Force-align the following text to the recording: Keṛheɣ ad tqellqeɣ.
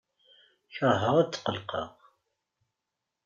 Keṛheɣ 0.75 1.13
ad 1.17 1.29
tqellqeɣ. 1.33 1.89